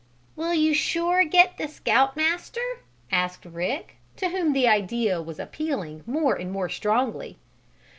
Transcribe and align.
"Will 0.35 0.55
you 0.55 0.73
sure 0.73 1.23
get 1.25 1.59
the 1.59 1.67
Scout 1.67 2.17
Master?" 2.17 2.79
asked 3.11 3.45
Rick, 3.45 3.97
to 4.17 4.29
whom 4.29 4.53
the 4.53 4.67
idea 4.67 5.21
was 5.21 5.37
appealing 5.37 6.03
more 6.07 6.33
and 6.33 6.51
more 6.51 6.69
strongly. 6.69 7.37